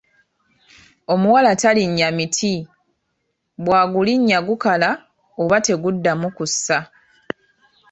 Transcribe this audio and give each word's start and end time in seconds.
Omuwala 1.13 1.51
talinnya 1.61 2.07
miti, 2.17 2.53
bw’agulinnya 3.63 4.39
gukala 4.47 4.89
oba 5.41 5.57
teguddamu 5.65 6.27
kussa. 6.37 6.79